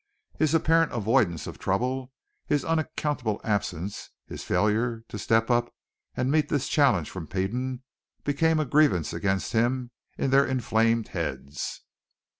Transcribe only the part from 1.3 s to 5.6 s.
of trouble, his unaccountable absence, his failure to step